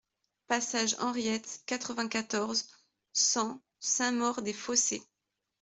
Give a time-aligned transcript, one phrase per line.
[0.47, 2.65] Passage Henriette, quatre-vingt-quatorze,
[3.13, 5.03] cent Saint-Maur-des-Fossés